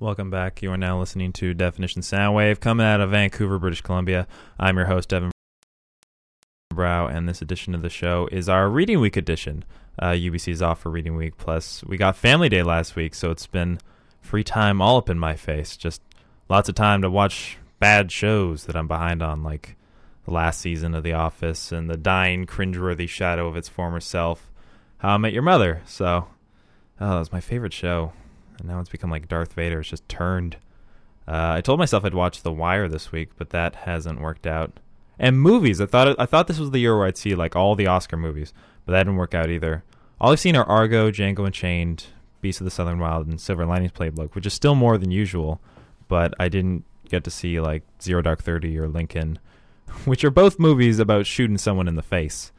Welcome 0.00 0.28
back. 0.28 0.60
You 0.60 0.72
are 0.72 0.76
now 0.76 0.98
listening 0.98 1.32
to 1.34 1.54
Definition 1.54 2.02
Soundwave 2.02 2.58
coming 2.58 2.84
out 2.84 3.00
of 3.00 3.12
Vancouver, 3.12 3.60
British 3.60 3.80
Columbia. 3.80 4.26
I'm 4.58 4.76
your 4.76 4.86
host, 4.86 5.12
Evan 5.12 5.30
Brow, 6.70 7.06
and 7.06 7.28
this 7.28 7.40
edition 7.40 7.76
of 7.76 7.82
the 7.82 7.88
show 7.88 8.28
is 8.32 8.48
our 8.48 8.68
Reading 8.68 8.98
Week 8.98 9.16
edition. 9.16 9.64
Uh, 9.96 10.10
UBC 10.10 10.48
is 10.48 10.60
off 10.60 10.80
for 10.80 10.90
Reading 10.90 11.14
Week, 11.14 11.36
plus 11.36 11.84
we 11.84 11.96
got 11.96 12.16
Family 12.16 12.48
Day 12.48 12.64
last 12.64 12.96
week, 12.96 13.14
so 13.14 13.30
it's 13.30 13.46
been 13.46 13.78
free 14.20 14.42
time 14.42 14.82
all 14.82 14.96
up 14.96 15.08
in 15.08 15.16
my 15.16 15.36
face. 15.36 15.76
Just 15.76 16.02
lots 16.48 16.68
of 16.68 16.74
time 16.74 17.00
to 17.02 17.08
watch 17.08 17.56
bad 17.78 18.10
shows 18.10 18.64
that 18.64 18.74
I'm 18.74 18.88
behind 18.88 19.22
on, 19.22 19.44
like 19.44 19.76
the 20.24 20.32
last 20.32 20.60
season 20.60 20.96
of 20.96 21.04
The 21.04 21.12
Office 21.12 21.70
and 21.70 21.88
the 21.88 21.96
dying, 21.96 22.46
cringeworthy 22.46 23.08
shadow 23.08 23.46
of 23.46 23.56
its 23.56 23.68
former 23.68 24.00
self, 24.00 24.50
How 24.98 25.10
I 25.10 25.18
Met 25.18 25.32
Your 25.32 25.42
Mother. 25.42 25.82
So, 25.86 26.26
oh, 27.00 27.10
that 27.10 27.18
was 27.20 27.32
my 27.32 27.40
favorite 27.40 27.72
show 27.72 28.12
and 28.58 28.68
now 28.68 28.80
it's 28.80 28.90
become 28.90 29.10
like 29.10 29.28
Darth 29.28 29.52
Vader. 29.54 29.80
It's 29.80 29.90
just 29.90 30.08
turned. 30.08 30.56
Uh, 31.26 31.54
I 31.56 31.60
told 31.60 31.78
myself 31.78 32.04
I'd 32.04 32.14
watch 32.14 32.42
The 32.42 32.52
Wire 32.52 32.88
this 32.88 33.12
week, 33.12 33.30
but 33.36 33.50
that 33.50 33.74
hasn't 33.74 34.20
worked 34.20 34.46
out. 34.46 34.78
And 35.18 35.40
movies, 35.40 35.80
I 35.80 35.86
thought 35.86 36.16
I 36.18 36.26
thought 36.26 36.48
this 36.48 36.58
was 36.58 36.70
the 36.70 36.80
year 36.80 36.96
where 36.96 37.06
I'd 37.06 37.16
see 37.16 37.34
like 37.34 37.54
all 37.54 37.74
the 37.74 37.86
Oscar 37.86 38.16
movies, 38.16 38.52
but 38.84 38.92
that 38.92 39.04
didn't 39.04 39.16
work 39.16 39.34
out 39.34 39.50
either. 39.50 39.84
All 40.20 40.32
I've 40.32 40.40
seen 40.40 40.56
are 40.56 40.64
Argo, 40.64 41.10
Django 41.10 41.46
Unchained, 41.46 42.06
Beast 42.40 42.60
of 42.60 42.64
the 42.64 42.70
Southern 42.70 42.98
Wild, 42.98 43.26
and 43.26 43.40
Silver 43.40 43.64
Linings 43.64 43.92
Playbook, 43.92 44.34
which 44.34 44.46
is 44.46 44.54
still 44.54 44.74
more 44.74 44.98
than 44.98 45.10
usual. 45.10 45.60
But 46.08 46.34
I 46.38 46.48
didn't 46.48 46.84
get 47.08 47.24
to 47.24 47.30
see 47.30 47.60
like 47.60 47.82
Zero 48.02 48.22
Dark 48.22 48.42
Thirty 48.42 48.78
or 48.78 48.88
Lincoln, 48.88 49.38
which 50.04 50.24
are 50.24 50.30
both 50.30 50.58
movies 50.58 50.98
about 50.98 51.26
shooting 51.26 51.58
someone 51.58 51.88
in 51.88 51.94
the 51.96 52.02
face. 52.02 52.52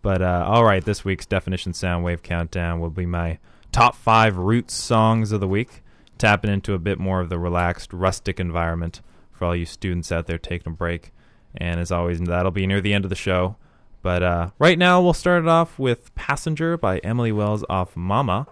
But 0.00 0.22
uh, 0.22 0.44
all 0.46 0.64
right, 0.64 0.84
this 0.84 1.04
week's 1.04 1.26
definition 1.26 1.72
soundwave 1.72 2.22
countdown 2.22 2.78
will 2.78 2.90
be 2.90 3.06
my 3.06 3.38
top 3.76 3.94
five 3.94 4.38
roots 4.38 4.72
songs 4.72 5.32
of 5.32 5.40
the 5.40 5.46
week, 5.46 5.82
tapping 6.16 6.50
into 6.50 6.72
a 6.72 6.78
bit 6.78 6.98
more 6.98 7.20
of 7.20 7.28
the 7.28 7.38
relaxed, 7.38 7.92
rustic 7.92 8.40
environment 8.40 9.02
for 9.32 9.44
all 9.44 9.54
you 9.54 9.66
students 9.66 10.10
out 10.10 10.26
there 10.26 10.38
taking 10.38 10.72
a 10.72 10.74
break. 10.74 11.12
And 11.54 11.78
as 11.78 11.92
always, 11.92 12.18
that'll 12.18 12.50
be 12.50 12.66
near 12.66 12.80
the 12.80 12.94
end 12.94 13.04
of 13.04 13.10
the 13.10 13.14
show. 13.14 13.56
But 14.00 14.22
uh, 14.22 14.50
right 14.58 14.78
now, 14.78 15.02
we'll 15.02 15.12
start 15.12 15.42
it 15.42 15.48
off 15.48 15.78
with 15.78 16.14
Passenger 16.14 16.78
by 16.78 17.00
Emily 17.00 17.32
Wells 17.32 17.66
off 17.68 17.94
Mama. 17.94 18.46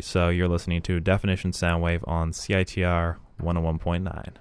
So 0.00 0.30
you're 0.30 0.48
listening 0.48 0.80
to 0.82 0.98
Definition 0.98 1.50
Soundwave 1.50 2.00
on 2.08 2.32
CITR 2.32 3.16
101.9. 3.38 4.32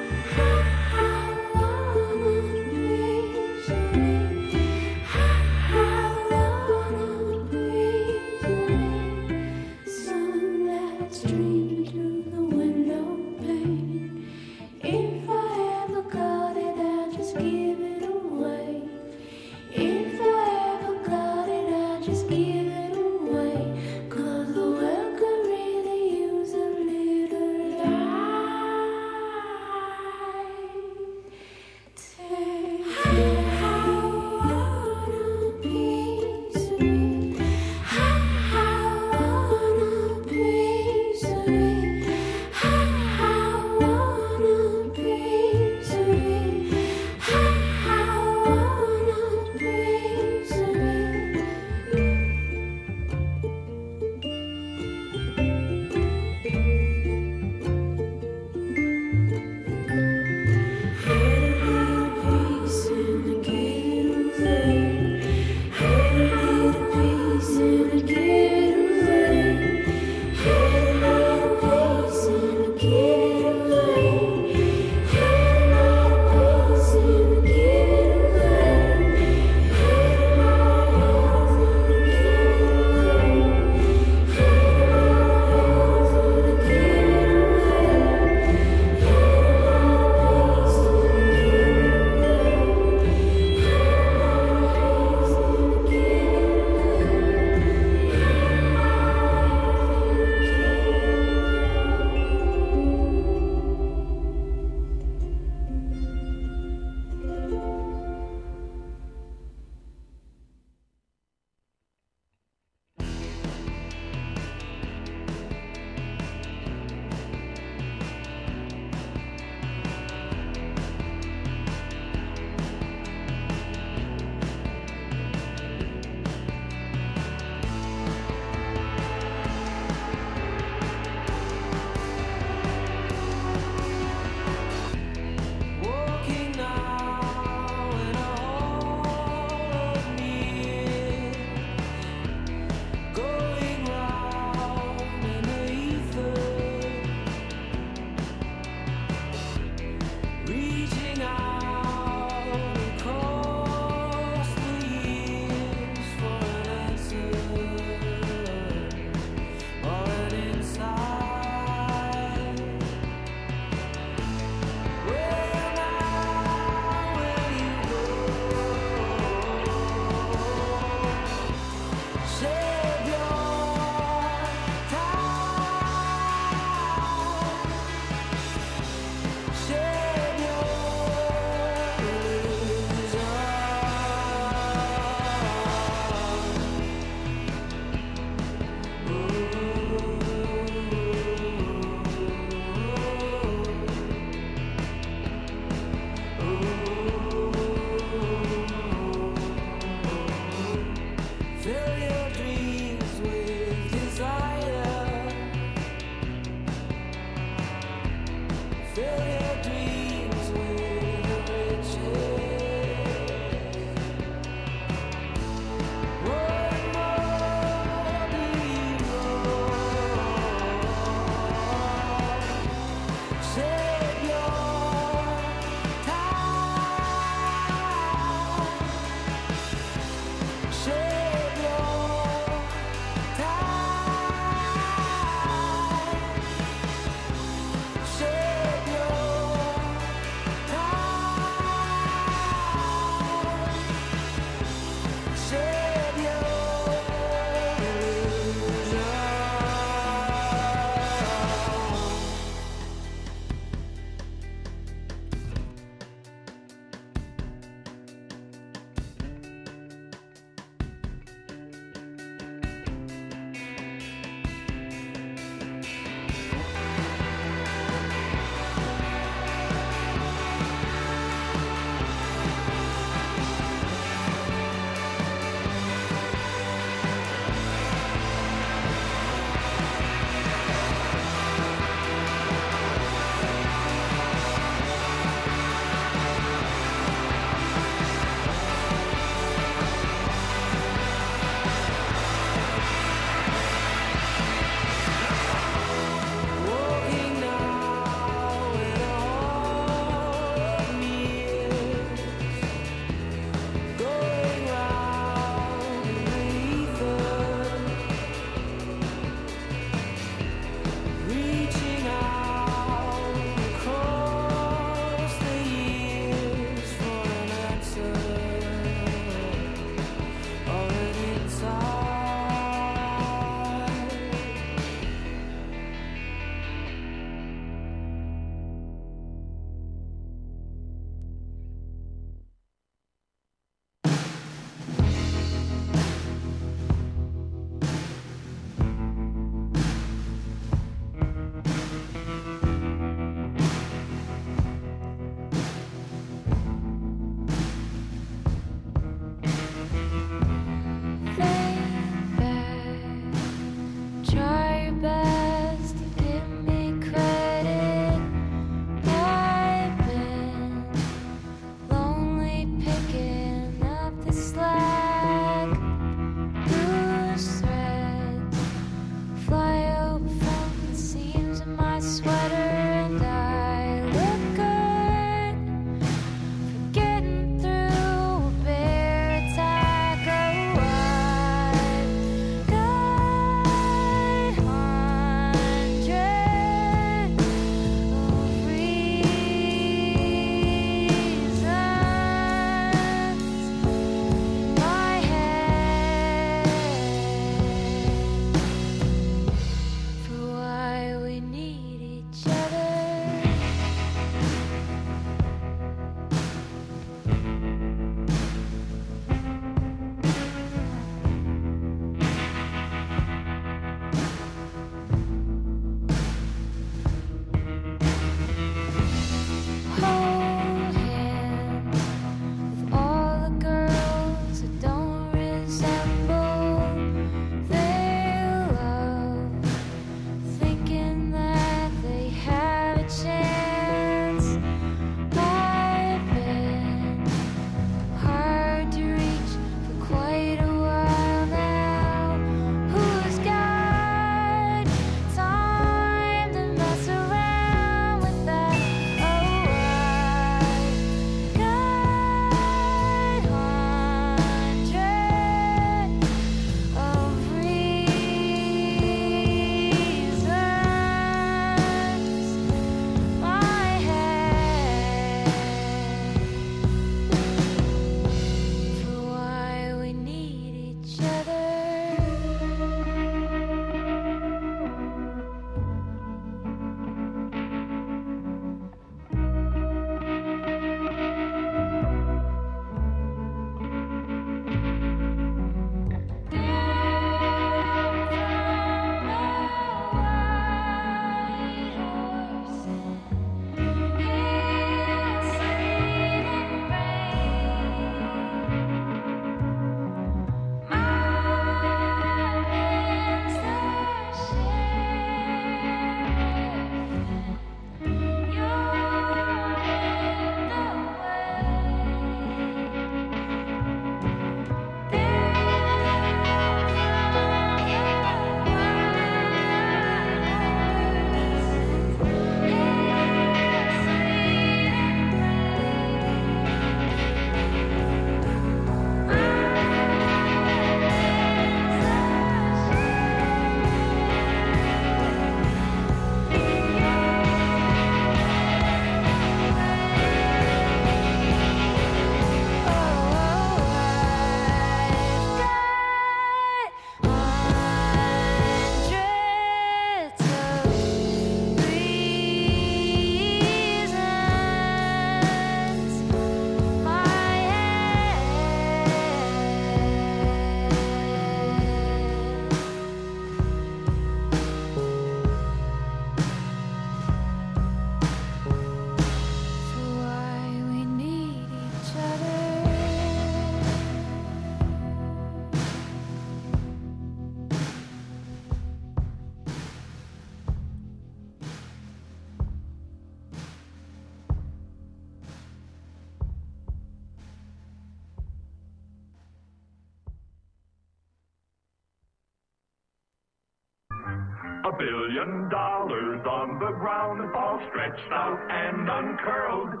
billion 594.98 595.68
dollars 595.68 596.40
on 596.46 596.78
the 596.78 596.92
ground, 596.98 597.54
all 597.54 597.80
stretched 597.88 598.32
out 598.32 598.58
and 598.70 599.08
uncurled, 599.08 600.00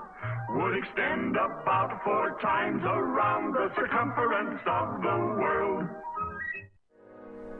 would 0.50 0.76
extend 0.78 1.36
about 1.36 2.02
four 2.04 2.38
times 2.40 2.82
around 2.84 3.52
the 3.52 3.70
circumference 3.74 4.60
of 4.66 5.02
the 5.02 5.16
world. 5.40 5.88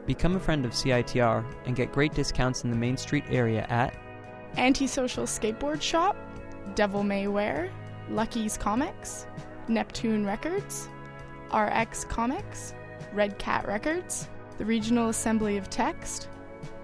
Become 0.05 0.35
a 0.35 0.39
friend 0.39 0.65
of 0.65 0.71
CITR 0.71 1.45
and 1.65 1.75
get 1.75 1.91
great 1.91 2.13
discounts 2.13 2.63
in 2.63 2.71
the 2.71 2.77
Main 2.77 2.97
Street 2.97 3.25
area 3.29 3.65
at 3.69 3.93
Antisocial 4.55 5.25
Skateboard 5.25 5.81
Shop, 5.81 6.15
Devil 6.75 7.03
May 7.03 7.27
Wear, 7.27 7.69
Lucky's 8.09 8.57
Comics, 8.57 9.27
Neptune 9.67 10.25
Records, 10.25 10.87
RX 11.53 12.05
Comics, 12.05 12.73
Red 13.13 13.37
Cat 13.37 13.67
Records, 13.67 14.29
the 14.57 14.65
Regional 14.65 15.09
Assembly 15.09 15.57
of 15.57 15.69
Text, 15.69 16.29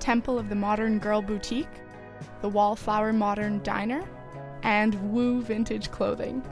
Temple 0.04 0.38
of 0.38 0.50
the 0.50 0.56
Modern 0.56 1.00
Girl 1.00 1.22
Boutique, 1.22 1.80
the 2.42 2.50
Wallflower 2.50 3.14
Modern 3.14 3.64
Diner, 3.64 4.04
and 4.62 4.96
Woo 5.14 5.42
Vintage 5.42 5.90
Clothing. 5.92 6.44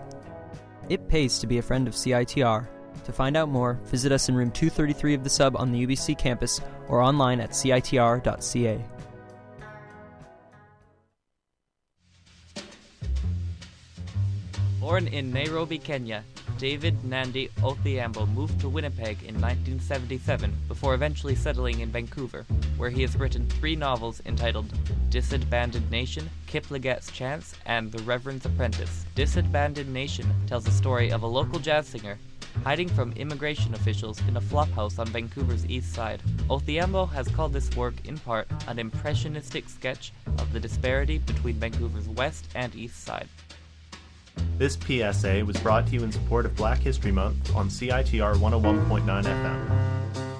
It 0.87 1.09
pays 1.09 1.37
to 1.39 1.47
be 1.47 1.57
a 1.57 1.61
friend 1.61 1.85
of 1.85 1.93
CITR. 1.93 2.65
To 3.03 3.11
find 3.11 3.35
out 3.35 3.49
more, 3.49 3.73
visit 3.83 4.13
us 4.13 4.29
in 4.29 4.35
room 4.35 4.51
233 4.51 5.15
of 5.15 5.25
the 5.25 5.29
sub 5.29 5.57
on 5.57 5.73
the 5.73 5.85
UBC 5.85 6.17
campus 6.17 6.61
or 6.87 7.01
online 7.01 7.41
at 7.41 7.49
citr.ca. 7.49 8.85
Born 14.79 15.07
in 15.09 15.33
Nairobi, 15.33 15.77
Kenya, 15.77 16.23
David 16.61 17.03
Nandi 17.03 17.49
Odhiambo 17.63 18.31
moved 18.35 18.61
to 18.61 18.69
Winnipeg 18.69 19.23
in 19.23 19.33
1977 19.41 20.55
before 20.67 20.93
eventually 20.93 21.33
settling 21.33 21.79
in 21.79 21.89
Vancouver, 21.89 22.45
where 22.77 22.91
he 22.91 23.01
has 23.01 23.15
written 23.15 23.47
three 23.47 23.75
novels 23.75 24.21
entitled 24.27 24.71
Disbanded 25.09 25.89
Nation, 25.89 26.29
Kiplagat's 26.45 27.09
Chance, 27.09 27.55
and 27.65 27.91
The 27.91 28.03
Reverend's 28.03 28.45
Apprentice. 28.45 29.07
Disbanded 29.15 29.89
Nation 29.89 30.31
tells 30.45 30.63
the 30.63 30.69
story 30.69 31.11
of 31.11 31.23
a 31.23 31.27
local 31.27 31.57
jazz 31.57 31.87
singer 31.87 32.19
hiding 32.63 32.89
from 32.89 33.11
immigration 33.13 33.73
officials 33.73 34.21
in 34.27 34.37
a 34.37 34.41
flophouse 34.41 34.99
on 34.99 35.07
Vancouver's 35.07 35.65
east 35.65 35.93
side. 35.93 36.21
Odhiambo 36.47 37.11
has 37.11 37.27
called 37.29 37.53
this 37.53 37.75
work, 37.75 37.95
in 38.05 38.19
part, 38.19 38.47
an 38.67 38.77
impressionistic 38.77 39.67
sketch 39.67 40.13
of 40.37 40.53
the 40.53 40.59
disparity 40.59 41.17
between 41.17 41.55
Vancouver's 41.55 42.07
west 42.09 42.49
and 42.53 42.75
east 42.75 43.03
side. 43.03 43.27
This 44.57 44.77
PSA 44.77 45.43
was 45.45 45.57
brought 45.57 45.87
to 45.87 45.93
you 45.93 46.03
in 46.03 46.11
support 46.11 46.45
of 46.45 46.55
Black 46.55 46.79
History 46.79 47.11
Month 47.11 47.55
on 47.55 47.69
CITR 47.69 48.35
101.9 48.35 49.23
FM. 49.23 50.30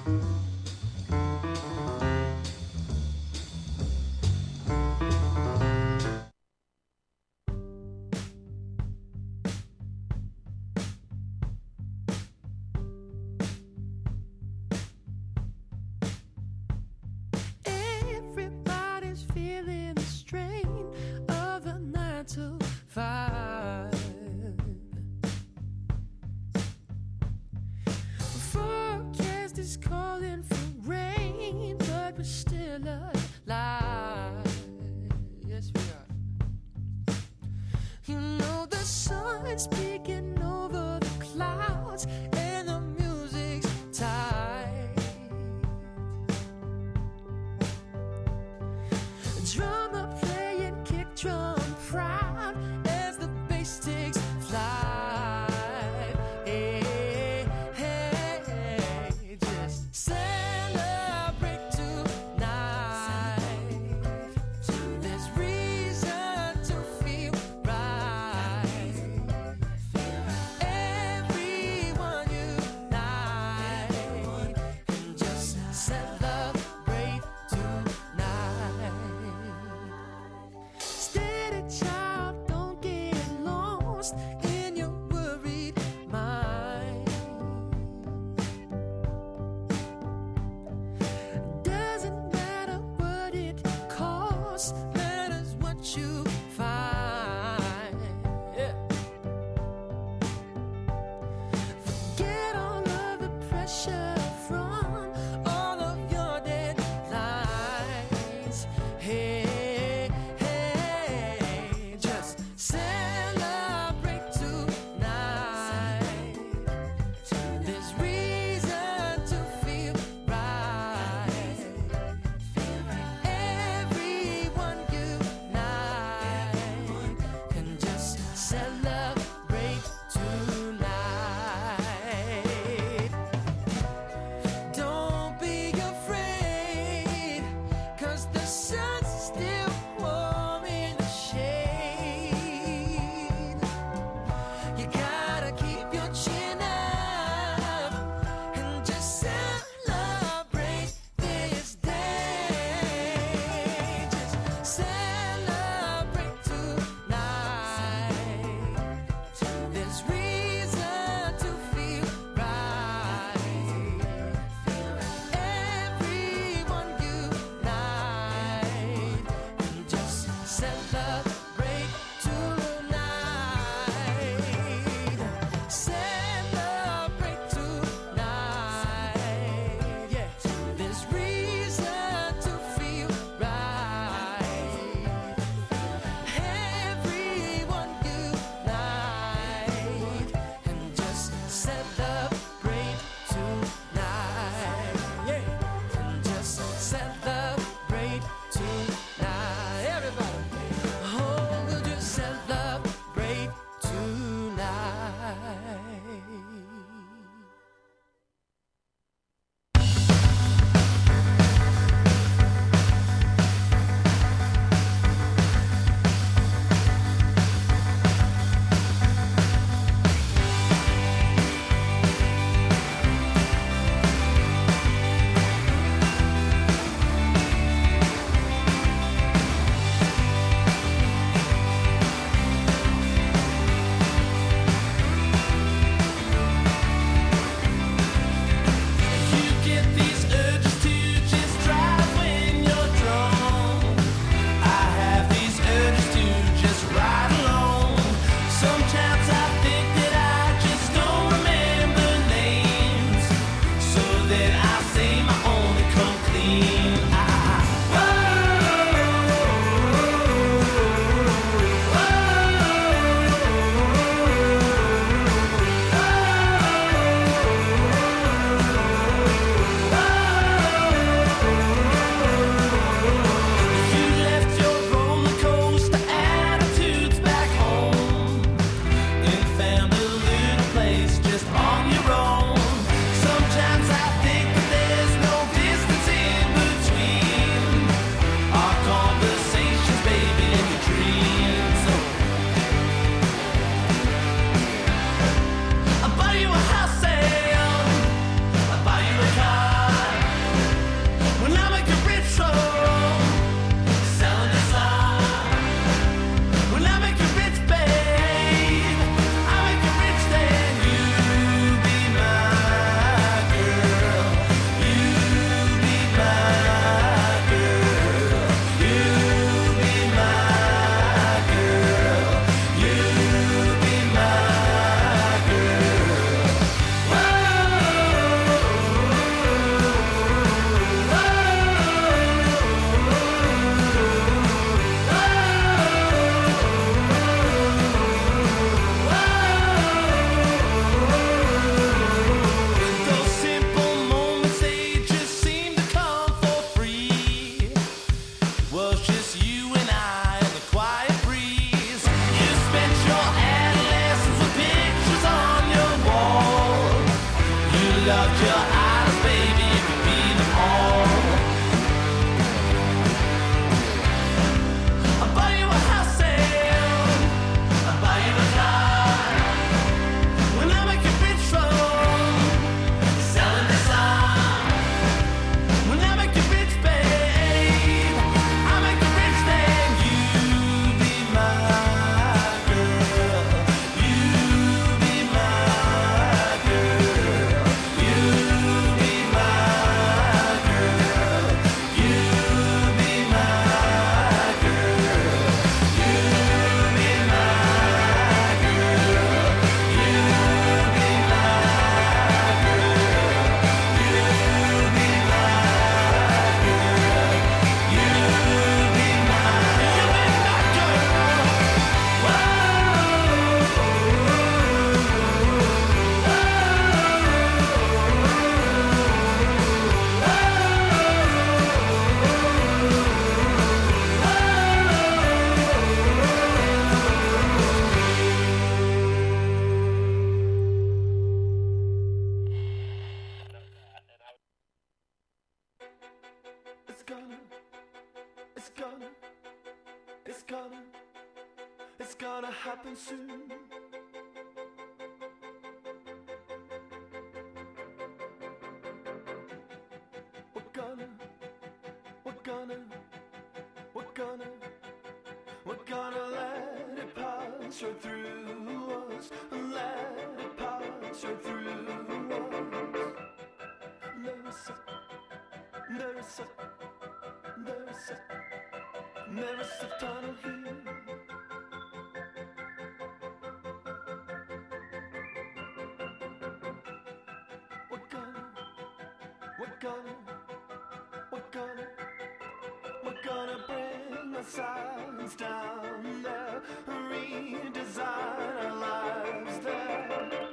Signs 484.52 485.34
down 485.34 486.22
there, 486.22 486.60
redesign 486.86 488.04
our 488.04 488.76
lives 488.76 489.58
there. 489.64 490.50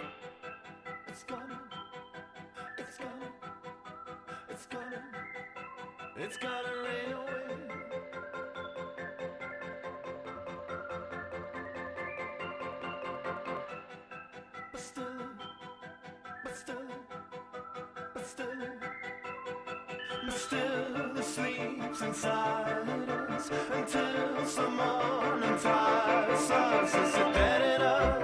It's 1.10 1.24
gonna, 1.24 1.60
it's 2.78 2.98
gonna. 2.98 3.32
It's 4.50 4.66
gonna, 4.68 5.04
it's 6.16 6.38
gonna 6.38 6.84
rain 6.86 7.12
away. 7.12 7.56
But 14.72 14.82
still, 14.82 15.04
but 16.46 16.56
still, 16.56 16.76
but 18.14 18.26
still, 18.26 18.48
but 20.26 20.34
still, 20.34 21.09
sleeps 21.30 22.02
inside 22.02 22.90
us 23.30 23.52
until 23.72 24.46
someone 24.46 25.44
unties 25.44 26.50
us. 26.50 26.96
Is 26.96 27.16
it 27.16 27.34
bad 27.36 27.62
enough? 27.76 28.22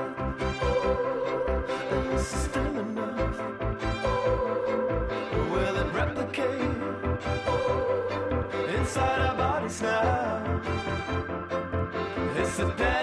Is 2.15 2.33
it 2.33 2.37
still 2.49 2.75
enough? 2.79 3.37
Will 5.51 5.75
it 5.83 5.89
replicate 5.93 6.77
inside 8.75 9.19
our 9.27 9.35
bodies 9.37 9.81
now? 9.83 10.61
Is 12.39 12.59
it 12.59 12.77
bad 12.77 12.94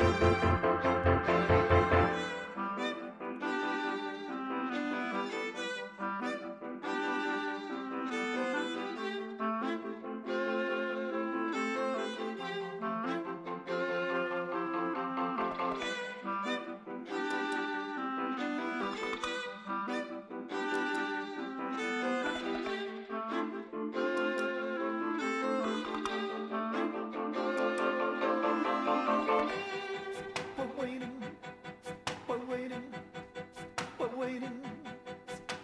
now? 0.00 0.39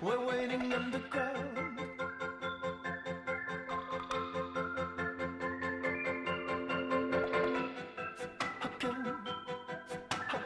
We're 0.07 0.25
waiting 0.25 0.73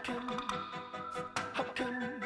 can, 0.03 0.18
how 1.53 1.64
can, 1.75 2.23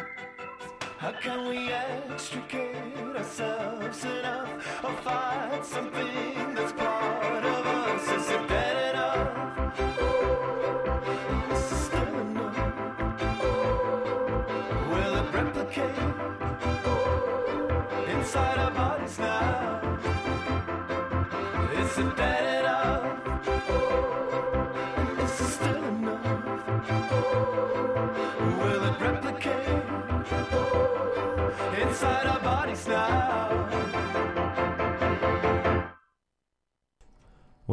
how 0.98 1.12
can 1.20 1.48
we 1.48 1.72
extricate 1.72 2.76
ourselves 3.16 4.04
enough 4.04 4.84
or 4.84 4.92
find 5.02 5.64
something 5.64 6.13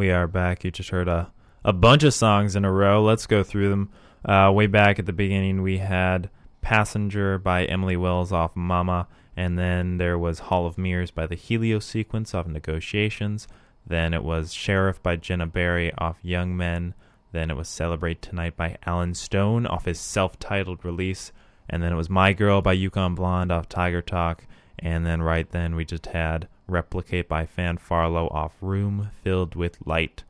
We 0.02 0.10
are 0.10 0.26
back. 0.26 0.64
You 0.64 0.72
just 0.72 0.90
heard 0.90 1.08
a, 1.08 1.32
a 1.64 1.72
bunch 1.72 2.02
of 2.02 2.16
songs 2.16 2.56
in 2.56 2.66
a 2.66 2.72
row. 2.72 3.04
Let's 3.04 3.28
go 3.28 3.44
through 3.44 3.70
them. 3.70 3.92
Uh, 4.26 4.52
way 4.52 4.66
back 4.66 4.98
at 4.98 5.06
the 5.06 5.14
beginning, 5.14 5.62
we 5.62 5.78
had 5.78 6.32
Passenger 6.62 7.38
by 7.38 7.66
Emily 7.66 7.96
Wells 7.96 8.32
off 8.32 8.56
Mama, 8.56 9.08
and 9.38 9.60
then 9.60 10.00
there 10.00 10.18
was 10.18 10.40
Hall 10.40 10.66
of 10.66 10.80
Mirrors 10.80 11.12
by 11.12 11.28
the 11.28 11.36
Helio 11.36 11.78
Sequence 11.78 12.34
off 12.34 12.48
Negotiations. 12.48 13.48
Then 13.86 14.16
it 14.16 14.24
was 14.24 14.56
Sheriff 14.56 15.04
by 15.04 15.18
Jennah 15.18 15.54
Barry 15.54 15.94
off 16.00 16.18
Young 16.24 16.58
Men. 16.58 16.96
Then 17.32 17.52
it 17.52 17.56
was 17.56 17.68
Celebrate 17.68 18.24
Tonight 18.24 18.58
by 18.58 18.80
Allen 18.88 19.14
Stone 19.14 19.68
off 19.68 19.86
his 19.86 20.00
self 20.00 20.40
titled 20.40 20.84
release. 20.84 21.32
And 21.70 21.84
then 21.84 21.94
it 21.94 21.98
was 21.98 22.10
My 22.10 22.34
Girl 22.34 22.64
by 22.64 22.74
Yukon 22.74 23.14
Blonde 23.14 23.52
off 23.52 23.70
Tiger 23.70 24.02
Talk. 24.02 24.48
And 24.80 25.06
then 25.06 25.22
right 25.22 25.48
then 25.52 25.76
we 25.76 25.86
just 25.86 26.08
had 26.08 26.48
Replicate 26.72 27.28
by 27.28 27.46
Fanfarlo 27.46 28.34
off 28.34 28.54
Room 28.62 29.12
Filled 29.24 29.56
with 29.56 29.78
Light. 29.86 30.24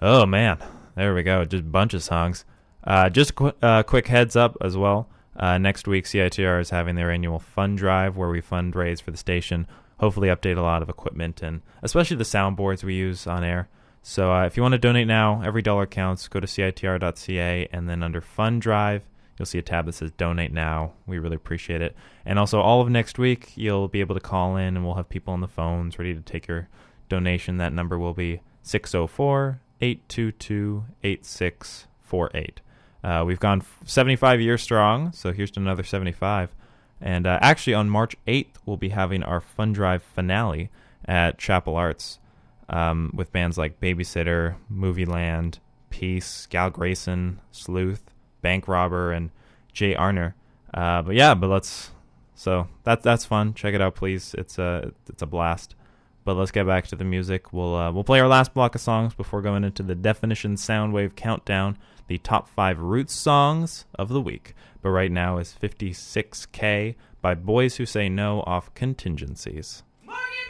Oh 0.00 0.24
man, 0.24 0.58
there 0.94 1.14
we 1.14 1.22
go. 1.22 1.44
Just 1.44 1.62
a 1.62 1.66
bunch 1.66 1.92
of 1.94 2.02
songs. 2.02 2.44
Uh, 2.82 3.10
just 3.10 3.34
qu- 3.34 3.52
uh, 3.62 3.82
quick 3.82 4.06
heads 4.06 4.34
up 4.34 4.56
as 4.60 4.76
well. 4.76 5.08
Uh, 5.36 5.58
next 5.58 5.86
week, 5.86 6.06
CITR 6.06 6.60
is 6.60 6.70
having 6.70 6.96
their 6.96 7.10
annual 7.10 7.38
fund 7.38 7.78
drive 7.78 8.16
where 8.16 8.30
we 8.30 8.40
fundraise 8.40 9.02
for 9.02 9.10
the 9.10 9.16
station. 9.16 9.66
Hopefully, 10.00 10.28
update 10.28 10.56
a 10.56 10.62
lot 10.62 10.82
of 10.82 10.88
equipment 10.88 11.42
and 11.42 11.60
especially 11.82 12.16
the 12.16 12.24
soundboards 12.24 12.82
we 12.82 12.94
use 12.94 13.26
on 13.26 13.44
air. 13.44 13.68
So, 14.02 14.32
uh, 14.32 14.46
if 14.46 14.56
you 14.56 14.62
want 14.62 14.72
to 14.72 14.78
donate 14.78 15.06
now, 15.06 15.42
every 15.44 15.60
dollar 15.60 15.86
counts. 15.86 16.28
Go 16.28 16.40
to 16.40 16.46
CITR.ca 16.46 17.68
and 17.72 17.88
then 17.88 18.02
under 18.02 18.20
fund 18.20 18.62
drive, 18.62 19.02
you'll 19.38 19.46
see 19.46 19.58
a 19.58 19.62
tab 19.62 19.86
that 19.86 19.92
says 19.92 20.10
donate 20.12 20.52
now. 20.52 20.92
We 21.06 21.18
really 21.18 21.36
appreciate 21.36 21.82
it. 21.82 21.94
And 22.24 22.38
also, 22.38 22.60
all 22.60 22.80
of 22.80 22.90
next 22.90 23.18
week, 23.18 23.52
you'll 23.56 23.88
be 23.88 24.00
able 24.00 24.14
to 24.14 24.20
call 24.20 24.56
in 24.56 24.76
and 24.76 24.84
we'll 24.84 24.94
have 24.94 25.08
people 25.08 25.32
on 25.32 25.40
the 25.40 25.48
phones 25.48 25.98
ready 25.98 26.14
to 26.14 26.20
take 26.20 26.46
your 26.48 26.68
donation. 27.08 27.58
That 27.58 27.72
number 27.72 27.98
will 27.98 28.14
be 28.14 28.40
604 28.62 29.60
822 29.80 30.84
8648. 31.02 32.60
Uh, 33.02 33.24
we've 33.24 33.40
gone 33.40 33.62
75 33.84 34.40
years 34.40 34.62
strong, 34.62 35.12
so 35.12 35.32
here's 35.32 35.52
to 35.52 35.60
another 35.60 35.84
75. 35.84 36.54
And 37.00 37.26
uh, 37.26 37.38
actually, 37.40 37.74
on 37.74 37.88
March 37.88 38.16
8th, 38.26 38.56
we'll 38.66 38.76
be 38.76 38.88
having 38.88 39.22
our 39.22 39.40
Fun 39.40 39.72
Drive 39.72 40.02
finale 40.02 40.70
at 41.04 41.38
Chapel 41.38 41.76
Arts 41.76 42.18
um, 42.68 43.12
with 43.14 43.32
bands 43.32 43.56
like 43.56 43.80
Babysitter, 43.80 44.56
Movie 44.68 45.06
Land, 45.06 45.60
Peace, 45.90 46.46
Gal 46.46 46.70
Grayson, 46.70 47.40
Sleuth, 47.52 48.02
Bank 48.42 48.68
Robber, 48.68 49.12
and 49.12 49.30
Jay 49.72 49.94
Arner. 49.94 50.34
Uh, 50.72 51.02
but 51.02 51.14
yeah, 51.14 51.34
but 51.34 51.48
let's. 51.48 51.90
So 52.34 52.68
that's 52.84 53.02
that's 53.02 53.24
fun. 53.24 53.54
Check 53.54 53.74
it 53.74 53.80
out, 53.80 53.94
please. 53.94 54.34
It's 54.38 54.58
a 54.58 54.92
it's 55.08 55.22
a 55.22 55.26
blast. 55.26 55.74
But 56.24 56.34
let's 56.34 56.50
get 56.50 56.66
back 56.66 56.86
to 56.88 56.96
the 56.96 57.04
music. 57.04 57.52
We'll 57.52 57.74
uh, 57.74 57.90
we'll 57.90 58.04
play 58.04 58.20
our 58.20 58.28
last 58.28 58.52
block 58.52 58.74
of 58.74 58.80
songs 58.80 59.14
before 59.14 59.40
going 59.40 59.64
into 59.64 59.82
the 59.82 59.94
definition 59.94 60.56
soundwave 60.56 61.16
countdown, 61.16 61.78
the 62.06 62.18
top 62.18 62.48
five 62.48 62.78
roots 62.78 63.14
songs 63.14 63.86
of 63.94 64.10
the 64.10 64.20
week. 64.20 64.54
But 64.82 64.90
right 64.90 65.10
now 65.10 65.38
is 65.38 65.56
56K 65.60 66.94
by 67.20 67.34
Boys 67.34 67.76
Who 67.76 67.86
Say 67.86 68.08
No 68.08 68.42
off 68.42 68.72
Contingencies. 68.74 69.82
I 70.08 70.47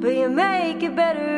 but 0.00 0.14
you 0.14 0.28
make 0.28 0.80
it 0.84 0.94
better. 0.94 1.37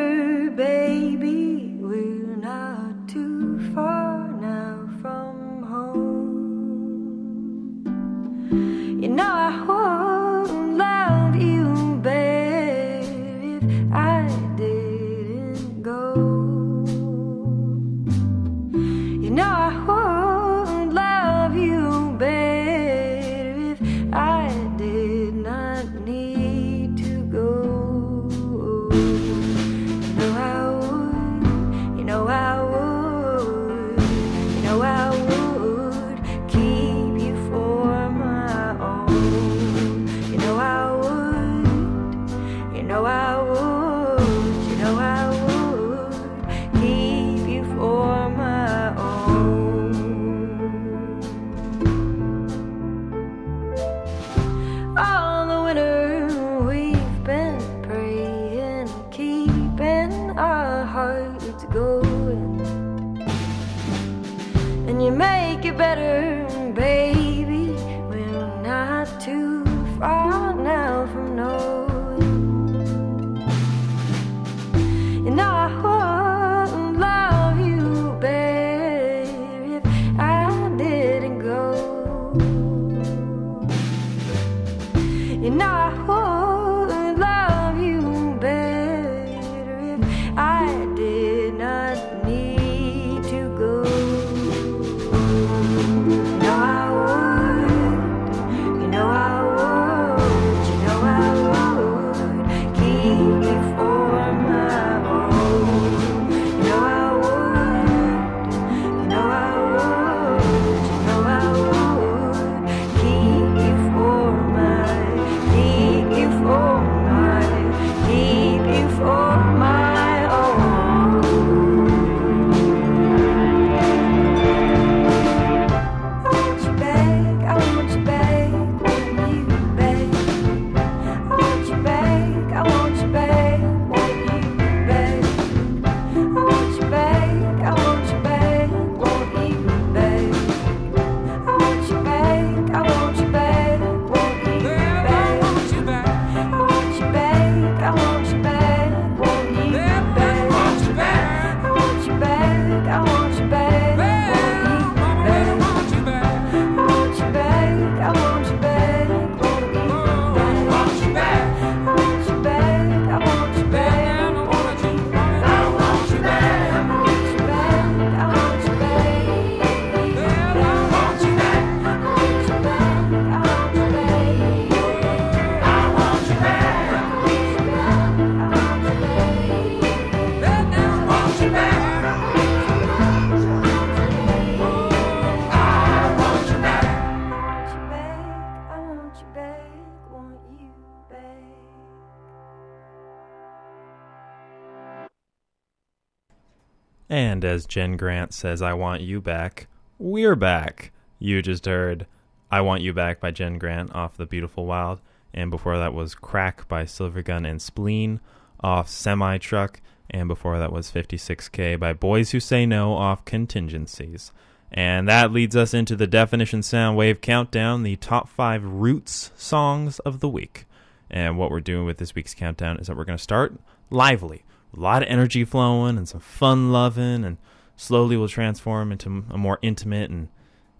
And 197.20 197.44
as 197.44 197.66
Jenn 197.66 197.98
Grant 197.98 198.32
says, 198.32 198.62
I 198.62 198.72
want 198.72 199.02
you 199.02 199.20
back, 199.20 199.66
we're 199.98 200.34
back. 200.34 200.90
You 201.18 201.42
just 201.42 201.66
heard 201.66 202.06
I 202.50 202.62
Want 202.62 202.80
You 202.80 202.94
Back 202.94 203.20
by 203.20 203.30
Jenn 203.30 203.58
Grant 203.58 203.94
off 203.94 204.16
The 204.16 204.24
Beautiful 204.24 204.64
Wild. 204.64 205.00
And 205.34 205.50
before 205.50 205.76
that 205.76 205.92
was 205.92 206.14
Crack 206.14 206.66
by 206.66 206.84
Silvergun 206.84 207.46
and 207.46 207.60
Spleen 207.60 208.20
off 208.64 208.88
Semi 208.88 209.36
Truck. 209.36 209.82
And 210.08 210.28
before 210.28 210.58
that 210.58 210.72
was 210.72 210.90
56K 210.90 211.78
by 211.78 211.92
Boys 211.92 212.30
Who 212.30 212.40
Say 212.40 212.64
No 212.64 212.94
off 212.94 213.26
Contingencies. 213.26 214.32
And 214.72 215.06
that 215.06 215.30
leads 215.30 215.54
us 215.54 215.74
into 215.74 215.96
the 215.96 216.06
Definition 216.06 216.60
Soundwave 216.62 217.20
Countdown, 217.20 217.82
the 217.82 217.96
top 217.96 218.30
five 218.30 218.64
Roots 218.64 219.30
songs 219.36 219.98
of 219.98 220.20
the 220.20 220.28
week. 220.28 220.64
And 221.10 221.36
what 221.36 221.50
we're 221.50 221.60
doing 221.60 221.84
with 221.84 221.98
this 221.98 222.14
week's 222.14 222.32
countdown 222.32 222.78
is 222.78 222.86
that 222.86 222.96
we're 222.96 223.04
going 223.04 223.18
to 223.18 223.22
start 223.22 223.56
lively 223.90 224.42
a 224.76 224.80
lot 224.80 225.02
of 225.02 225.08
energy 225.08 225.44
flowing 225.44 225.96
and 225.96 226.08
some 226.08 226.20
fun 226.20 226.72
loving, 226.72 227.24
and 227.24 227.38
slowly 227.76 228.16
will 228.16 228.28
transform 228.28 228.92
into 228.92 229.24
a 229.30 229.38
more 229.38 229.58
intimate 229.62 230.10
and 230.10 230.28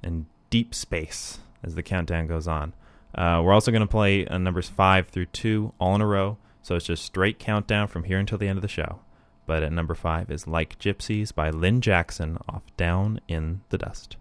and 0.03 0.26
deep 0.51 0.74
space 0.74 1.38
as 1.62 1.74
the 1.74 1.82
countdown 1.82 2.26
goes 2.26 2.49
on. 2.49 2.74
Uh, 3.14 3.41
we're 3.43 3.53
also 3.53 3.70
going 3.70 3.80
to 3.80 3.86
play 3.86 4.26
uh, 4.26 4.38
numbers 4.38 4.68
five 4.68 5.09
through 5.09 5.26
two 5.26 5.72
all 5.78 5.95
in 5.95 6.01
a 6.01 6.07
row, 6.07 6.38
so 6.62 6.76
it's 6.76 6.86
just 6.86 7.05
straight 7.05 7.38
countdown 7.38 7.88
from 7.88 8.05
here 8.05 8.18
until 8.18 8.38
the 8.38 8.49
end 8.49 8.59
of 8.59 8.62
the 8.62 8.68
show. 8.68 9.01
But 9.47 9.62
at 9.62 9.72
number 9.72 9.95
five 9.95 10.30
is 10.30 10.47
Like 10.47 10.78
Gypsies 10.78 11.34
by 11.34 11.51
Lynn 11.51 11.80
Jackson 11.80 12.38
off 12.49 12.62
Down 12.76 13.20
in 13.26 13.62
the 13.70 13.78
Dust. 13.78 14.16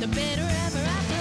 The 0.00 0.06
better 0.06 0.42
ever 0.42 0.78
after. 0.78 1.17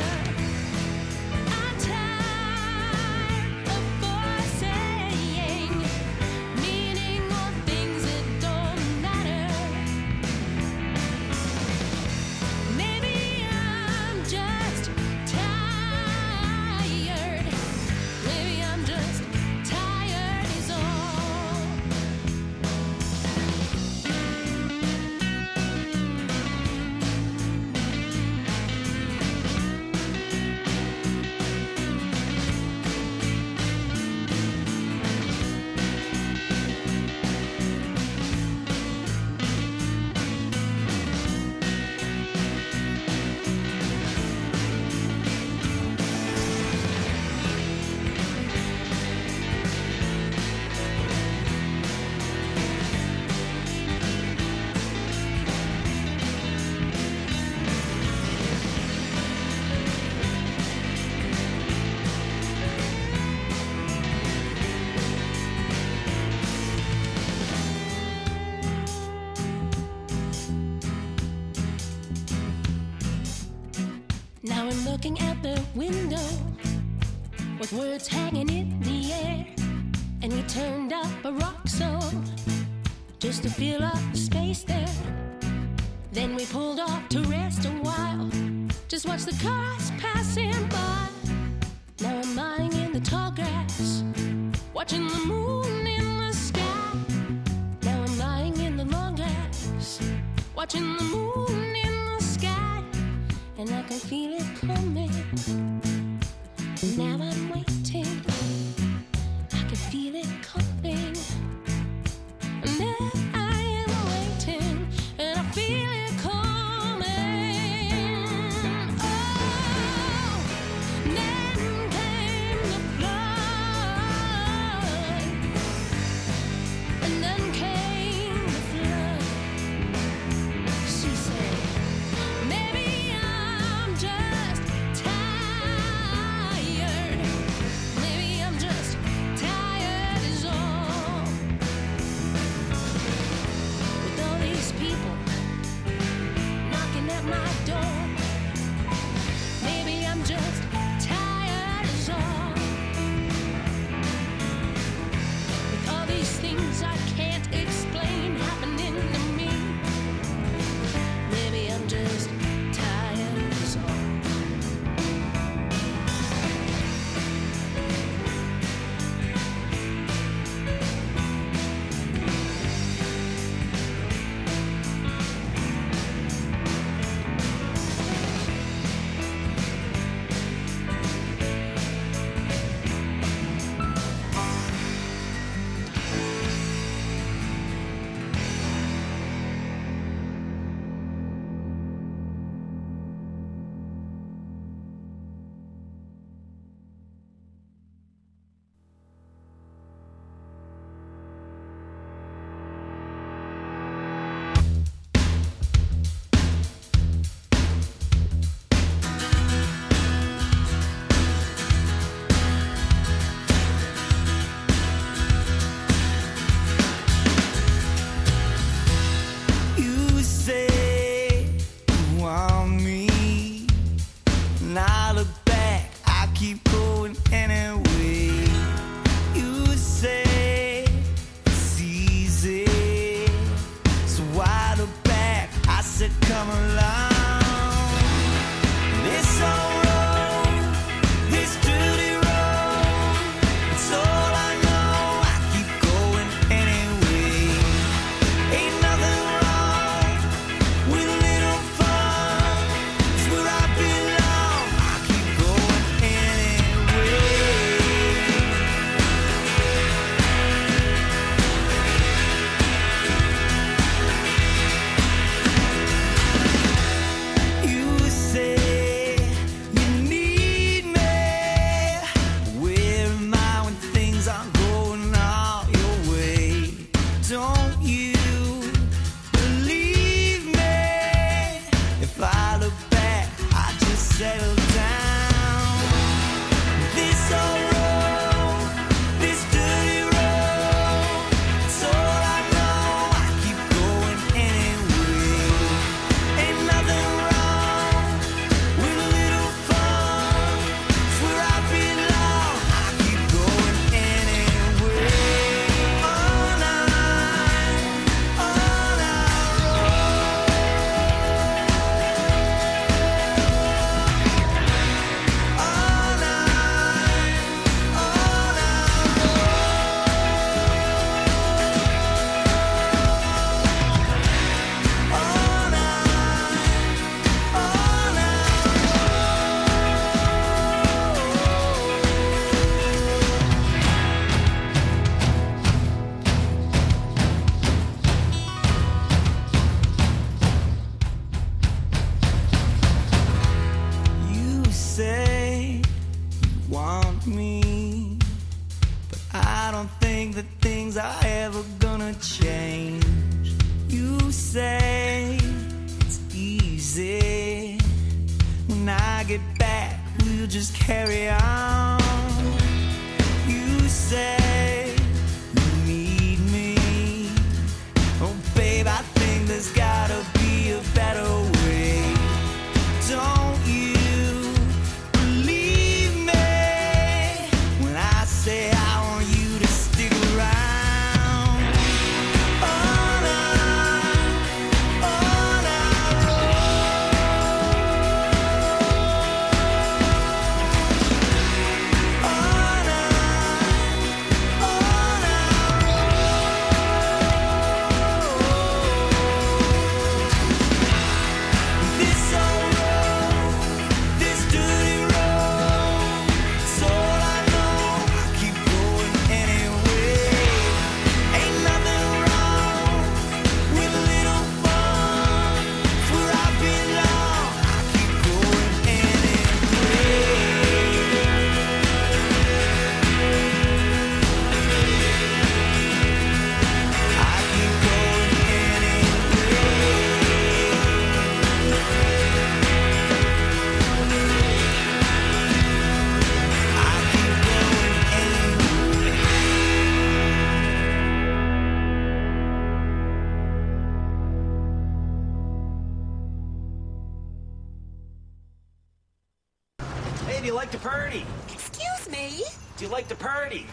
You 450.47 450.53
like 450.53 450.71
to 450.71 450.77
party? 450.77 451.25
Excuse 451.51 452.09
me? 452.09 452.41
Do 452.77 452.85
you 452.85 452.89
like 452.89 453.09
to 453.09 453.15
party? 453.15 453.65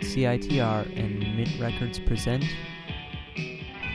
CITR 0.00 0.98
and 0.98 1.20
Mint 1.36 1.60
Records 1.60 2.00
present 2.00 2.44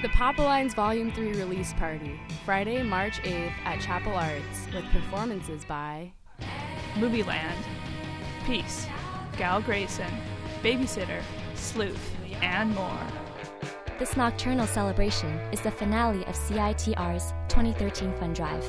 The 0.02 0.08
Pop 0.14 0.38
Alliance 0.38 0.74
Volume 0.74 1.12
3 1.12 1.34
release 1.34 1.74
party, 1.74 2.18
Friday, 2.46 2.82
March 2.84 3.22
8th 3.24 3.52
at 3.66 3.82
Chapel 3.82 4.14
Arts, 4.14 4.68
with 4.74 4.86
performances 4.94 5.66
by 5.66 6.10
Movie 6.98 7.24
Land, 7.24 7.60
Peace, 8.46 8.88
Gal 9.38 9.62
Grayson, 9.62 10.10
Babysitter, 10.64 11.22
Sleuth, 11.54 12.16
and 12.42 12.74
more. 12.74 13.08
This 14.00 14.16
nocturnal 14.16 14.68
celebration 14.68 15.32
is 15.52 15.60
the 15.60 15.72
finale 15.72 16.24
of 16.28 16.36
CITR's 16.36 17.34
2013 17.50 18.14
Fund 18.20 18.34
Drive, 18.34 18.64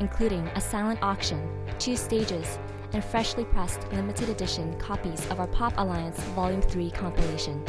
including 0.00 0.46
a 0.48 0.60
silent 0.60 1.02
auction, 1.02 1.48
two 1.78 1.96
stages, 1.96 2.58
and 2.92 3.04
freshly 3.04 3.44
pressed 3.44 3.90
limited 3.92 4.28
edition 4.28 4.78
copies 4.78 5.28
of 5.30 5.40
our 5.40 5.46
Pop 5.48 5.74
Alliance 5.76 6.20
Volume 6.34 6.62
3 6.62 6.90
compilation. 6.90 7.64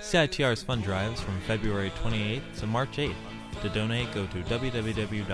CITR's 0.00 0.62
fund 0.62 0.82
drives 0.82 1.20
from 1.20 1.38
February 1.42 1.92
28th 2.02 2.60
to 2.60 2.66
March 2.66 2.96
8th. 2.96 3.14
To 3.60 3.68
donate, 3.68 4.10
go 4.14 4.26
to 4.28 4.42
www.citr.ca 4.44 5.24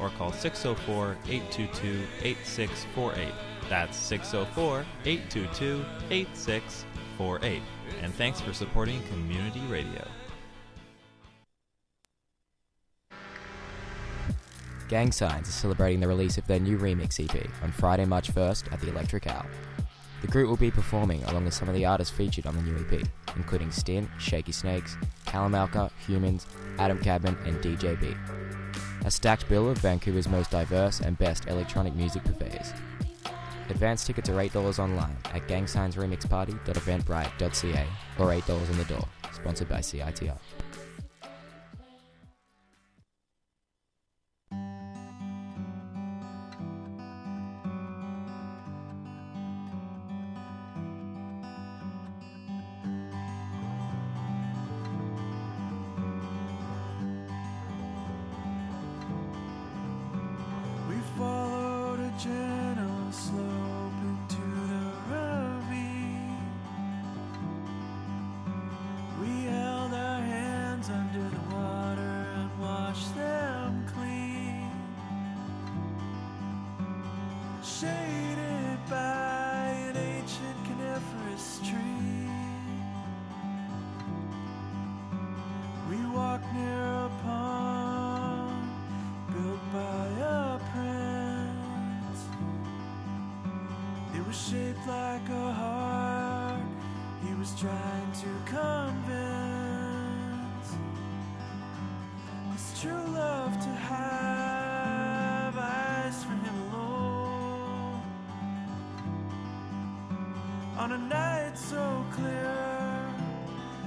or 0.00 0.10
call 0.10 0.32
604 0.32 1.16
822 1.28 2.06
8648. 2.22 3.32
That's 3.68 3.96
604 3.96 4.84
822 5.04 5.84
8648. 6.10 7.62
And 8.02 8.14
thanks 8.14 8.40
for 8.40 8.52
supporting 8.52 9.02
community 9.04 9.62
radio. 9.68 10.06
Gang 14.88 15.10
Signs 15.10 15.48
is 15.48 15.54
celebrating 15.54 15.98
the 15.98 16.06
release 16.06 16.38
of 16.38 16.46
their 16.46 16.60
new 16.60 16.78
remix 16.78 17.18
EP 17.18 17.48
on 17.62 17.72
Friday, 17.72 18.04
March 18.04 18.32
1st 18.32 18.72
at 18.72 18.80
the 18.80 18.88
Electric 18.88 19.26
Owl. 19.26 19.44
The 20.22 20.28
group 20.28 20.48
will 20.48 20.56
be 20.56 20.70
performing 20.70 21.24
along 21.24 21.44
with 21.44 21.54
some 21.54 21.68
of 21.68 21.74
the 21.74 21.84
artists 21.84 22.16
featured 22.16 22.46
on 22.46 22.54
the 22.54 22.62
new 22.62 22.76
EP, 22.76 23.04
including 23.34 23.72
Stint, 23.72 24.08
Shaky 24.18 24.52
Snakes, 24.52 24.96
Calamalka, 25.26 25.90
Humans, 26.06 26.46
Adam 26.78 26.98
Cadman, 27.00 27.36
and 27.44 27.56
DJ 27.56 28.00
B. 28.00 28.14
A 29.04 29.10
stacked 29.10 29.48
bill 29.48 29.68
of 29.68 29.78
Vancouver's 29.78 30.28
most 30.28 30.52
diverse 30.52 31.00
and 31.00 31.18
best 31.18 31.46
electronic 31.48 31.94
music 31.94 32.22
purveyors. 32.24 32.72
Advance 33.68 34.04
tickets 34.04 34.28
are 34.28 34.34
$8 34.34 34.78
online 34.78 35.16
at 35.34 35.48
gangsignsremixparty.eventbrite.ca 35.48 37.86
or 38.18 38.28
$8 38.28 38.70
on 38.70 38.78
the 38.78 38.84
door, 38.84 39.04
sponsored 39.32 39.68
by 39.68 39.80
CITR. 39.80 40.38
True 102.82 103.06
love 103.14 103.58
to 103.58 103.70
have 103.70 105.56
eyes 105.56 106.22
for 106.24 106.32
him 106.32 106.54
alone. 106.68 108.02
On 110.76 110.92
a 110.92 110.98
night 110.98 111.56
so 111.56 112.04
clear, 112.12 113.08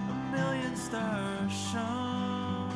a 0.10 0.32
million 0.32 0.76
stars 0.76 1.52
shone. 1.72 2.74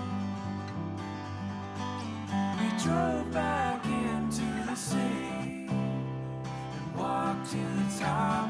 We 2.60 2.68
drove 2.84 3.32
back 3.32 3.84
into 3.86 4.46
the 4.68 4.76
sea 4.76 5.68
and 5.68 6.96
walked 6.96 7.50
to 7.52 7.58
the 7.58 8.00
top 8.00 8.43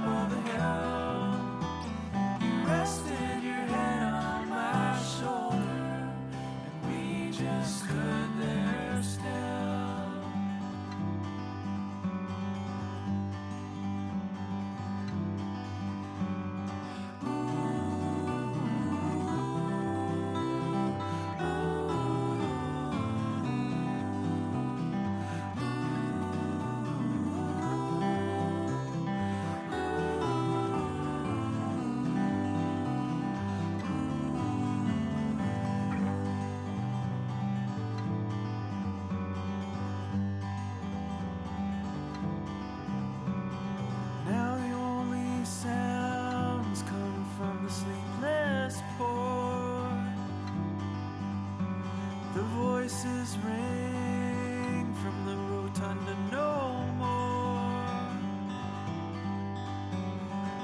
bells 53.34 53.46
ring 53.46 54.94
from 55.02 55.26
the 55.26 55.36
rotunda 55.36 56.16
no 56.32 56.84
more. 56.98 58.08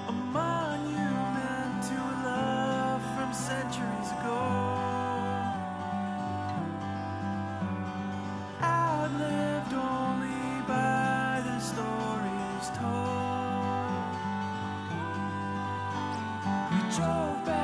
A 0.07 0.11
monument 0.11 1.83
to 1.83 1.93
a 1.93 2.15
love 2.25 3.01
from 3.15 3.33
centuries 3.33 4.11
ago. 4.19 4.41
Outlived 8.61 9.73
only 9.73 10.61
by 10.67 11.41
the 11.45 11.59
stories 11.59 12.69
told. 12.77 14.15
We 16.71 16.95
drove 16.95 17.45
back. 17.45 17.58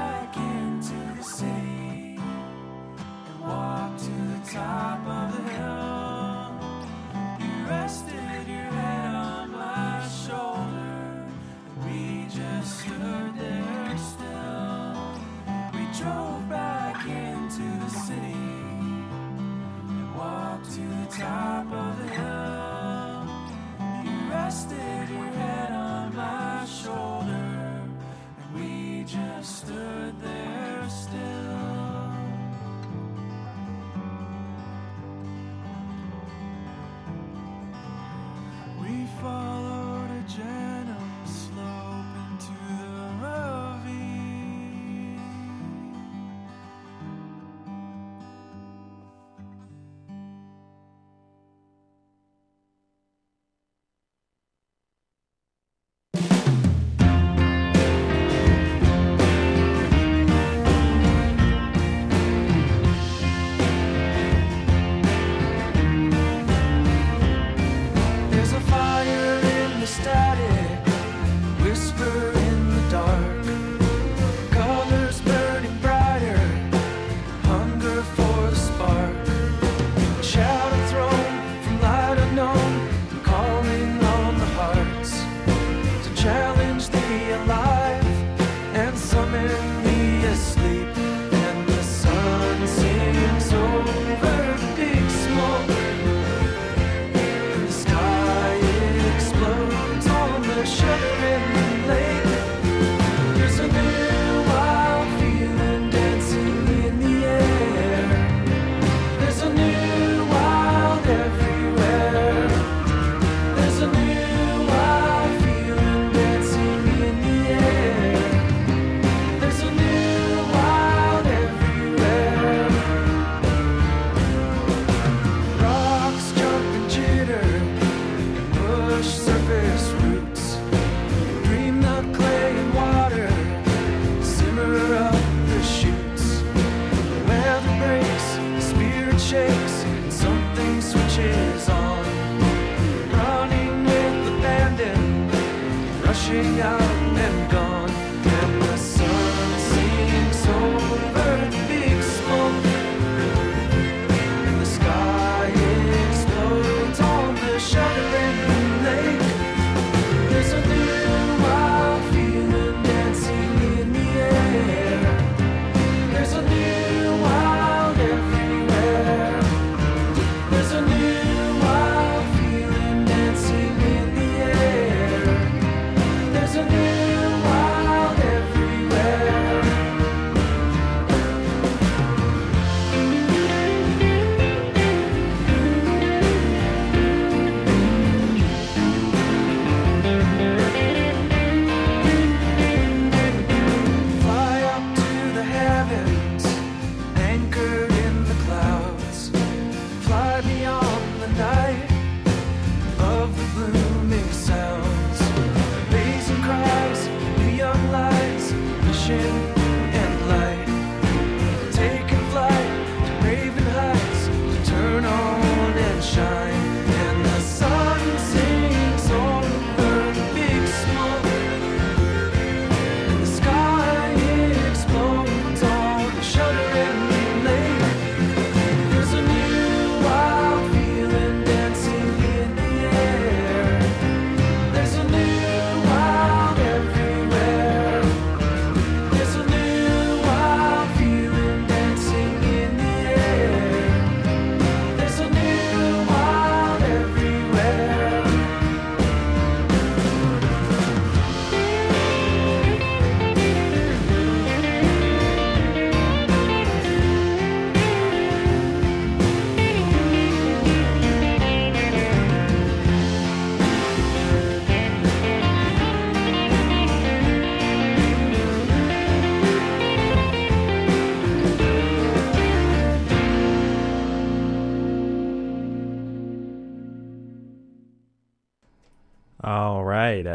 control. 16.06 16.35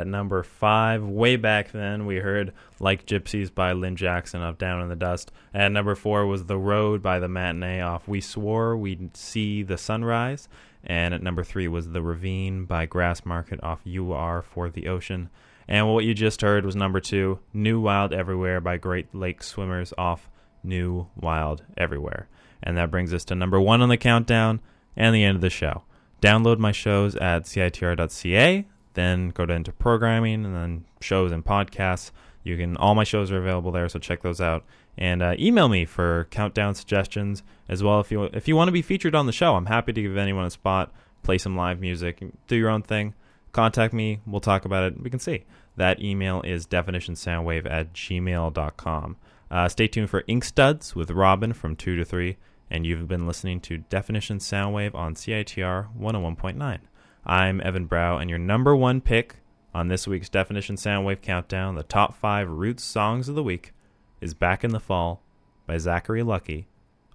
At 0.01 0.07
number 0.07 0.43
five, 0.43 1.05
way 1.05 1.37
back 1.37 1.73
then, 1.73 2.07
we 2.07 2.17
heard 2.17 2.55
Like 2.79 3.05
Gypsies 3.05 3.55
by 3.55 3.75
Lynn 3.75 3.97
Jackson 3.97 4.41
of 4.41 4.57
Down 4.57 4.81
in 4.81 4.89
the 4.89 4.97
Dust. 4.97 5.31
At 5.53 5.73
number 5.73 5.95
four 5.95 6.25
was 6.25 6.47
The 6.47 6.57
Road 6.57 7.03
by 7.03 7.19
The 7.19 7.29
Matinee 7.29 7.83
off 7.83 8.09
We 8.09 8.23
Swore 8.23 8.79
We'd 8.79 9.15
See 9.15 9.63
the 9.63 9.77
Sunrise. 9.77 10.49
And 10.83 11.13
at 11.13 11.23
number 11.23 11.45
three 11.45 11.69
was 11.69 11.91
The 11.91 12.01
Ravine 12.01 12.65
by 12.65 12.87
Grassmarket 12.87 13.63
off 13.63 13.81
You 13.85 14.13
Are 14.13 14.41
for 14.41 14.71
the 14.71 14.89
Ocean. 14.89 15.29
And 15.69 15.93
what 15.93 16.07
you 16.07 16.15
just 16.15 16.41
heard 16.41 16.65
was 16.65 16.75
number 16.75 17.01
two, 17.01 17.41
New 17.53 17.79
Wild 17.79 18.15
Everywhere 18.15 18.63
by 18.63 18.79
Great 18.79 19.15
Lake 19.15 19.43
Swimmers 19.43 19.93
off 19.99 20.31
New 20.65 21.09
Wild 21.15 21.63
Everywhere. 21.77 22.27
And 22.63 22.79
that 22.79 22.91
brings 22.91 23.13
us 23.13 23.27
to 23.27 23.35
number 23.35 23.61
one 23.61 23.83
on 23.83 23.91
the 23.91 23.99
countdown 23.99 24.63
and 24.97 25.15
the 25.15 25.25
end 25.25 25.37
of 25.37 25.43
the 25.43 25.51
show. 25.51 25.83
Download 26.23 26.57
my 26.57 26.73
shows 26.73 27.17
at 27.17 27.45
citr.ca, 27.45 28.67
then 28.95 29.31
go 29.31 29.47
to 29.47 29.53
into 29.53 29.73
programming 29.73 30.45
and 30.45 30.55
then 30.55 30.85
shows 31.01 31.33
and 31.33 31.45
podcasts. 31.45 32.11
You 32.43 32.57
can 32.57 32.77
all 32.77 32.95
my 32.95 33.05
shows 33.05 33.31
are 33.31 33.39
available 33.39 33.71
there, 33.71 33.89
so 33.89 33.99
check 33.99 34.23
those 34.23 34.41
out. 34.41 34.65
And 34.97 35.23
uh, 35.23 35.35
email 35.39 35.69
me 35.69 35.85
for 35.85 36.27
countdown 36.31 36.75
suggestions 36.75 37.43
as 37.69 37.83
well. 37.83 38.01
If 38.01 38.11
you 38.11 38.25
if 38.25 38.49
you 38.49 38.57
want 38.57 38.69
to 38.69 38.73
be 38.73 38.83
featured 38.83 39.15
on 39.15 39.27
the 39.27 39.33
show, 39.33 39.57
I'm 39.57 39.67
happy 39.67 39.93
to 39.93 40.03
give 40.03 40.17
anyone 40.17 40.47
a 40.47 40.51
spot, 40.51 40.93
play 41.23 41.39
some 41.39 41.57
live 41.57 41.81
music, 41.81 42.23
do 42.49 42.57
your 42.57 42.71
own 42.71 42.83
thing. 42.83 43.15
Contact 43.53 43.93
me. 43.93 44.21
We'll 44.27 44.41
talk 44.41 44.65
about 44.65 44.85
it. 44.85 45.03
We 45.03 45.11
can 45.11 45.19
see. 45.19 45.45
That 45.77 46.01
email 46.01 46.41
is 46.43 46.67
definitionsoundwave 46.67 47.69
at 47.69 47.93
gmail.com. 47.93 49.17
Uh, 49.51 49.69
stay 49.69 49.89
tuned 49.89 50.11
for 50.11 50.23
Ink 50.29 50.45
Studs 50.45 50.95
with 50.95 51.11
Robin 51.11 51.53
from 51.53 51.75
2 51.75 51.97
to 51.97 52.05
3 52.05 52.37
and 52.71 52.87
you've 52.87 53.09
been 53.09 53.27
listening 53.27 53.61
to 53.61 53.79
Definition 53.79 54.39
Soundwave 54.39 54.95
on 54.95 55.15
CITR 55.15 55.89
101.9. 55.99 56.79
I'm 57.25 57.61
Evan 57.61 57.85
Brow, 57.85 58.17
and 58.17 58.31
your 58.31 58.39
number 58.39 58.75
one 58.75 59.03
pick 59.03 59.37
on 59.75 59.89
this 59.89 60.07
week's 60.07 60.31
Definition 60.31 60.77
Soundwave 60.77 61.21
Countdown, 61.21 61.75
the 61.75 61.83
top 61.83 62.15
five 62.15 62.49
Roots 62.49 62.83
songs 62.83 63.29
of 63.29 63.35
the 63.35 63.43
week, 63.43 63.75
is 64.23 64.33
Back 64.33 64.65
in 64.65 64.71
the 64.71 64.81
Fall 64.81 65.23
by 65.67 65.77
Zachary 65.77 66.23
Lucky 66.23 66.67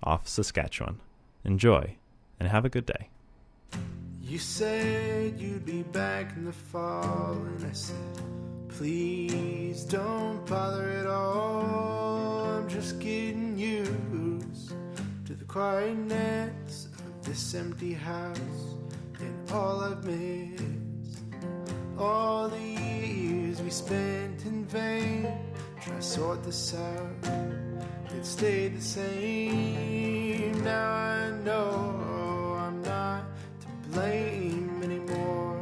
off 0.04 0.28
Saskatchewan. 0.28 1.00
Enjoy, 1.44 1.96
and 2.40 2.48
have 2.50 2.66
a 2.66 2.70
good 2.70 2.86
day. 2.86 3.10
You 4.22 4.38
said 4.38 5.40
you'd 5.40 5.66
be 5.66 5.82
back 5.82 6.36
in 6.36 6.46
the 6.46 6.54
fall, 6.54 7.34
and 7.34 7.66
I 7.66 7.74
said, 7.74 7.98
please 8.70 9.86
don't 9.86 10.46
bother 10.46 10.92
at 10.92 11.08
all. 11.08 12.46
I'm 12.46 12.70
just 12.70 13.00
getting 13.00 13.58
used 13.58 14.74
to 15.26 15.34
the 15.34 15.46
quietness 15.46 16.90
of 16.94 17.26
this 17.26 17.56
empty 17.56 17.94
house 17.94 18.75
all 19.56 19.82
I've 19.82 20.04
missed. 20.04 20.64
All 21.98 22.50
the 22.50 22.60
years 22.60 23.62
we 23.62 23.70
spent 23.70 24.46
in 24.46 24.66
vain, 24.66 25.32
try 25.82 25.96
to 25.96 26.02
sort 26.02 26.44
this 26.44 26.76
out. 26.76 27.32
It 28.18 28.26
stayed 28.26 28.78
the 28.78 28.82
same. 28.82 30.62
Now 30.64 30.92
I 30.92 31.32
know 31.46 32.58
I'm 32.60 32.82
not 32.84 33.24
to 33.62 33.68
blame 33.90 34.82
anymore. 34.84 35.55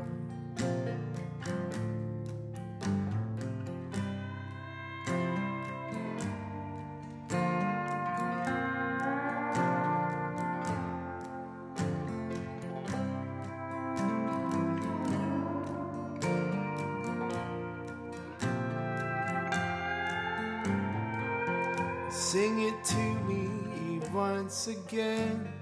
Once 24.65 24.77
again. 24.77 25.53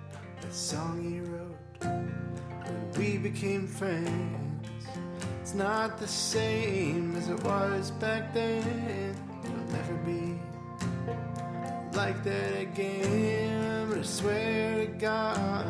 The 0.42 0.54
song 0.54 1.02
he 1.02 1.22
wrote 1.22 1.58
when 1.80 2.92
we 2.98 3.18
became 3.18 3.66
friends. 3.66 4.78
It's 5.42 5.56
not 5.56 5.98
the 5.98 6.08
same 6.08 7.16
as 7.16 7.30
it 7.30 7.42
was 7.44 7.92
back 7.92 8.32
then. 8.34 8.64
It'll 9.44 9.74
never 9.74 9.94
be 10.06 10.40
like 11.98 12.24
that 12.24 12.62
again. 12.62 13.90
But 13.90 14.00
I 14.00 14.04
swear 14.04 14.86
to 14.86 14.92
God, 14.94 15.66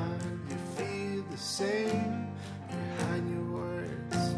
you 0.50 0.58
feel 0.76 1.24
the 1.32 1.38
same. 1.38 2.28
Behind 2.70 3.30
your 3.32 3.62
words, 3.62 4.36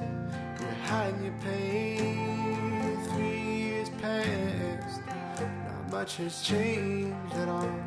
behind 0.60 1.24
your 1.24 1.34
pain. 1.42 3.00
Three 3.06 3.42
years 3.42 3.90
past, 4.02 5.02
not 5.08 5.92
much 5.92 6.18
has 6.18 6.44
changed 6.44 7.34
at 7.36 7.48
all 7.50 7.83